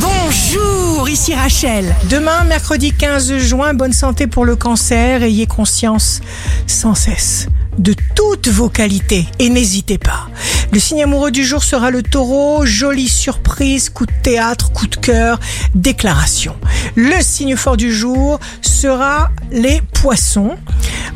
Bonjour, 0.00 1.08
ici 1.08 1.34
Rachel. 1.34 1.94
Demain, 2.08 2.44
mercredi 2.44 2.92
15 2.92 3.38
juin, 3.38 3.74
bonne 3.74 3.92
santé 3.92 4.26
pour 4.26 4.44
le 4.44 4.54
cancer. 4.54 5.22
Ayez 5.22 5.46
conscience 5.46 6.20
sans 6.66 6.94
cesse 6.94 7.48
de 7.78 7.94
toutes 8.14 8.48
vos 8.48 8.68
qualités 8.68 9.26
et 9.38 9.48
n'hésitez 9.48 9.98
pas. 9.98 10.28
Le 10.72 10.78
signe 10.78 11.02
amoureux 11.02 11.30
du 11.30 11.44
jour 11.44 11.64
sera 11.64 11.90
le 11.90 12.02
taureau. 12.02 12.66
Jolie 12.66 13.08
surprise, 13.08 13.90
coup 13.90 14.06
de 14.06 14.12
théâtre, 14.22 14.72
coup 14.72 14.86
de 14.86 14.96
cœur, 14.96 15.40
déclaration. 15.74 16.56
Le 16.94 17.20
signe 17.20 17.56
fort 17.56 17.76
du 17.76 17.92
jour 17.92 18.38
sera 18.60 19.30
les 19.50 19.80
poissons. 19.94 20.56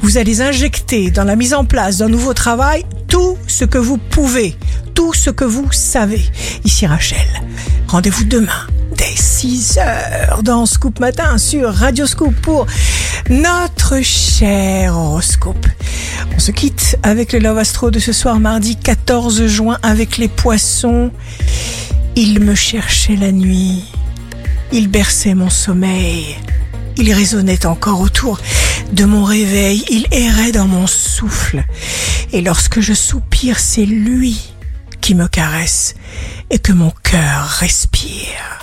Vous 0.00 0.16
allez 0.16 0.40
injecter 0.40 1.10
dans 1.10 1.24
la 1.24 1.36
mise 1.36 1.54
en 1.54 1.64
place 1.64 1.98
d'un 1.98 2.08
nouveau 2.08 2.34
travail 2.34 2.84
tout 3.06 3.36
ce 3.46 3.64
que 3.64 3.78
vous 3.78 3.98
pouvez, 3.98 4.56
tout 4.94 5.12
ce 5.12 5.30
que 5.30 5.44
vous 5.44 5.70
savez. 5.70 6.24
Ici 6.64 6.86
Rachel. 6.86 7.26
Rendez-vous 7.88 8.24
demain 8.24 8.66
dès 9.02 9.16
6 9.16 9.78
heures 9.78 10.42
dans 10.42 10.66
Scoop 10.66 11.00
Matin 11.00 11.38
sur 11.38 11.72
Radio 11.72 12.06
Scoop 12.06 12.34
pour 12.42 12.66
notre 13.30 14.00
cher 14.02 14.96
horoscope. 14.96 15.66
On 16.34 16.38
se 16.38 16.52
quitte 16.52 16.96
avec 17.02 17.32
le 17.32 17.40
Love 17.40 17.58
Astro 17.58 17.90
de 17.90 17.98
ce 17.98 18.12
soir 18.12 18.38
mardi 18.38 18.76
14 18.76 19.46
juin 19.46 19.78
avec 19.82 20.18
les 20.18 20.28
poissons. 20.28 21.10
Il 22.16 22.40
me 22.40 22.54
cherchait 22.54 23.16
la 23.16 23.32
nuit. 23.32 23.84
Il 24.72 24.88
berçait 24.88 25.34
mon 25.34 25.50
sommeil. 25.50 26.36
Il 26.96 27.12
résonnait 27.12 27.66
encore 27.66 28.00
autour 28.00 28.38
de 28.92 29.04
mon 29.04 29.24
réveil. 29.24 29.84
Il 29.90 30.06
errait 30.12 30.52
dans 30.52 30.68
mon 30.68 30.86
souffle. 30.86 31.64
Et 32.32 32.40
lorsque 32.40 32.80
je 32.80 32.92
soupire, 32.92 33.58
c'est 33.58 33.86
lui 33.86 34.52
qui 35.00 35.14
me 35.14 35.26
caresse 35.26 35.94
et 36.50 36.58
que 36.58 36.72
mon 36.72 36.92
cœur 37.02 37.46
respire. 37.46 38.62